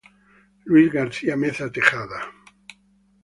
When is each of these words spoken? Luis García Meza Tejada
Luis 0.65 0.91
García 0.91 1.37
Meza 1.37 1.71
Tejada 1.71 2.21